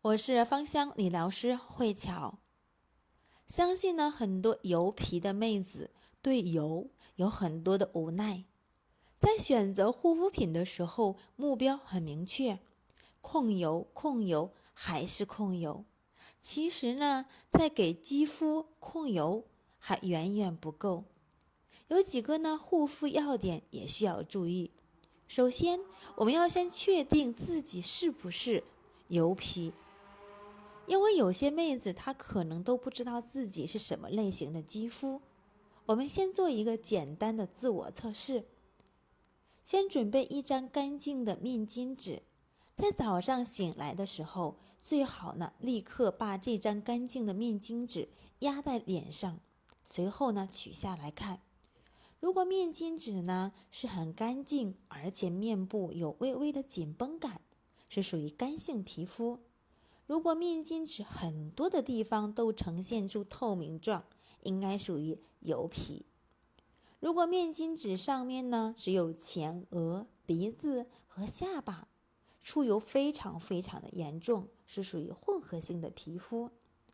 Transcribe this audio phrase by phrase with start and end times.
[0.00, 2.38] 我是芳香理疗师慧巧。
[3.48, 5.90] 相信呢，很多油皮的妹子
[6.22, 8.44] 对油有很多的无奈，
[9.18, 12.60] 在选择护肤品的时候，目标很明确，
[13.20, 15.84] 控油、控油还是控油。
[16.40, 19.48] 其实呢，在给肌肤控油
[19.80, 21.06] 还远远不够。
[21.88, 24.70] 有几个呢护肤要点也需要注意。
[25.26, 25.80] 首先，
[26.18, 28.62] 我们要先确定自己是不是
[29.08, 29.72] 油皮，
[30.88, 35.20] 因为有些妹子她可能都不知道自己是什么类型的肌肤。
[35.86, 38.46] 我们先做一个简单的自我测试。
[39.62, 42.22] 先准备一张干净的面巾纸，
[42.74, 48.08] 在早上醒来的时候，最好呢立刻把这张干净的面巾纸
[48.38, 49.40] 压在脸上，
[49.84, 51.42] 随后呢取下来看。
[52.18, 57.42] 如果面巾纸呢是很干净，而且面部有微微的紧绷感，
[57.88, 59.40] 是属于干性皮肤；
[60.08, 64.04] 如果面巾纸很多的地方都呈现出透明状，
[64.42, 66.06] 应该属于油皮；
[66.98, 71.86] 如果面巾纸上面呢只有前额、鼻子和下巴
[72.40, 76.50] 出油非常非常的严重，是属于混合性的皮肤。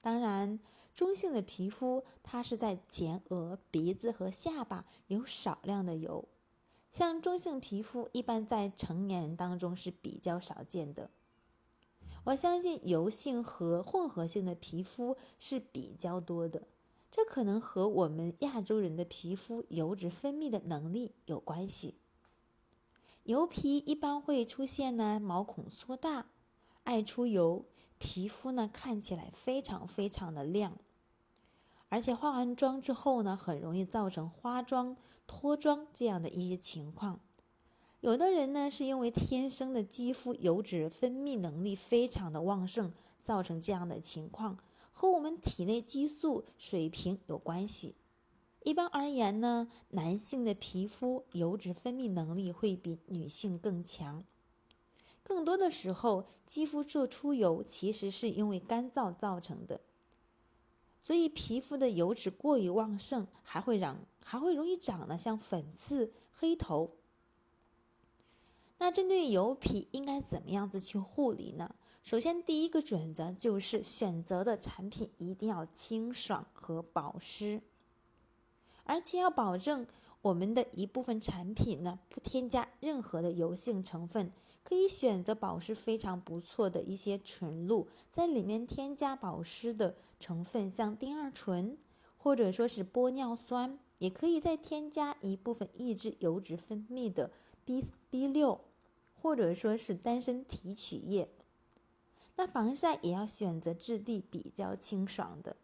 [0.00, 0.60] 当然。
[0.94, 6.28] 中性的皮肤，它是在前额、鼻子和下巴有少量的油。
[6.90, 11.10] 像中性皮肤，一般在成年人当中是比较少见的。
[12.24, 16.68] 我相信油性和混合性的皮肤是比较多的，
[17.10, 22.00] 这可能和我们亚洲人的皮肤油脂分泌的能力有关系。
[23.24, 26.26] 油皮一般会出现呢毛孔粗大，
[26.84, 27.64] 爱出油，
[27.98, 30.78] 皮肤呢看起来非常非常的亮。
[31.90, 34.94] 而且化完妆之后呢，很容易造成花妆、
[35.26, 37.20] 脱妆这样的一些情况。
[38.00, 44.58] 有的人呢，是因为天生的肌肤油脂分泌能力非常的旺盛，造成这样的情况，
[44.92, 47.96] 和我们体内激素水平有关系。
[48.62, 54.22] 一般而言呢，男性的皮肤油脂分泌能力会比女性更强。
[55.24, 59.80] 更多的时候，肌肤做出油其实是因为干燥造成的。
[61.00, 66.92] 所以皮肤的油脂过于旺盛，还会长，还会容易长呢，像粉刺、黑头。
[68.78, 71.74] 那针对油皮应该怎么样子去护理呢？
[72.02, 77.60] 首先，第一个准则就是选择的产品一定要清爽和保湿，
[78.84, 79.86] 而且要保证
[80.22, 84.32] 我们的一部分产品呢不添加任何的油性成分。
[84.64, 91.78] 可以选择保湿非常不错的一些纯露，在里面添加保湿的成分，像丁二醇
[92.18, 97.30] 或者说是玻尿酸，也可以再添加一部分抑制油脂分泌的
[97.64, 98.60] B B 六，
[99.20, 101.28] 或者说是丹参提取液。
[102.36, 105.56] 那防晒也要选择质地比较清爽的。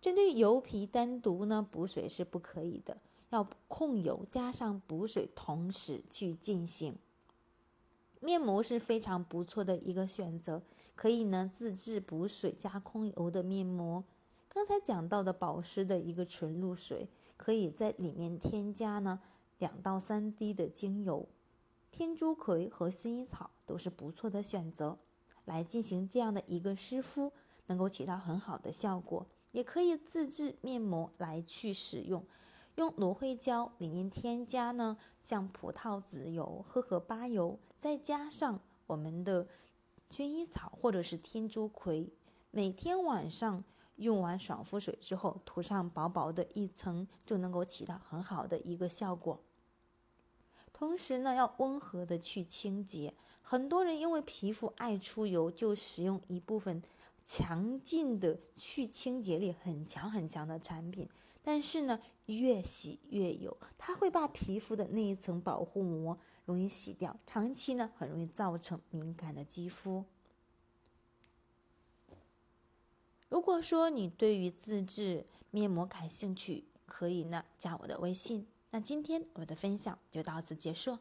[0.00, 2.98] 针对油皮单独呢补水是不可以的，
[3.30, 6.98] 要控油加上补水同时去进行。
[8.20, 10.62] 面膜是非常不错的一个选择，
[10.94, 14.04] 可以呢自制补水加控油的面膜。
[14.48, 19.20] 刚才讲到的保湿的一个纯露水，可以在里面添加呢
[19.58, 21.26] 两到三滴的精油，
[21.94, 24.98] 天竺葵和薰衣草都是不错的选择，
[25.44, 27.32] 来进行这样的一个湿敷，
[27.66, 29.28] 能够起到很好的效果。
[29.52, 32.26] 也可以自制面膜来去使用。
[32.74, 39.46] 用芦荟胶里面添加呢，像葡萄籽油、荷荷巴油，再加上我们的
[40.10, 42.12] 薰衣草或者是天竺葵，
[42.50, 43.62] 每天晚上
[43.94, 49.44] 用完爽肤水之后，涂上薄薄的一层，就能够起到很好的一个效果。
[50.74, 53.14] 同时呢，要温和的去清洁。
[53.40, 56.82] 很多人因为皮肤爱出油，就使用一部分
[57.24, 61.08] 强劲的去清洁力很强很强的产品。
[61.42, 70.04] 但是呢，越洗越油，它会把皮肤的那一层保护膜容易洗掉，长期呢很容易造成敏感的肌肤。
[73.28, 78.46] 如果说你对于自制面膜感兴趣，可以呢加我的微信。
[78.74, 80.98] 那今天我的分享就到此结束。